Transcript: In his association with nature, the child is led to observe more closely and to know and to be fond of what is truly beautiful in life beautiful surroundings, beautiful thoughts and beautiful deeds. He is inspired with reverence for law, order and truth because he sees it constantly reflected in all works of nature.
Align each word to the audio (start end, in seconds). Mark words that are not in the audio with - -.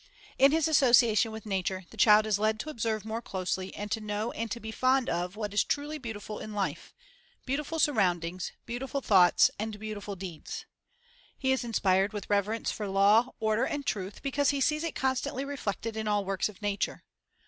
In 0.39 0.51
his 0.51 0.67
association 0.67 1.31
with 1.31 1.45
nature, 1.45 1.83
the 1.91 1.95
child 1.95 2.25
is 2.25 2.39
led 2.39 2.59
to 2.61 2.71
observe 2.71 3.05
more 3.05 3.21
closely 3.21 3.71
and 3.75 3.91
to 3.91 4.01
know 4.01 4.31
and 4.31 4.49
to 4.49 4.59
be 4.59 4.71
fond 4.71 5.07
of 5.11 5.35
what 5.35 5.53
is 5.53 5.63
truly 5.63 5.99
beautiful 5.99 6.39
in 6.39 6.53
life 6.53 6.95
beautiful 7.45 7.77
surroundings, 7.77 8.51
beautiful 8.65 9.01
thoughts 9.01 9.51
and 9.59 9.77
beautiful 9.79 10.15
deeds. 10.15 10.65
He 11.37 11.51
is 11.51 11.63
inspired 11.63 12.13
with 12.13 12.31
reverence 12.31 12.71
for 12.71 12.87
law, 12.87 13.33
order 13.39 13.63
and 13.63 13.85
truth 13.85 14.23
because 14.23 14.49
he 14.49 14.59
sees 14.59 14.83
it 14.83 14.95
constantly 14.95 15.45
reflected 15.45 15.95
in 15.95 16.07
all 16.07 16.25
works 16.25 16.49
of 16.49 16.63
nature. 16.63 17.03